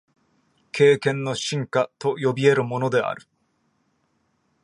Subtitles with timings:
[0.71, 3.27] 経験の深化と呼び得るものである。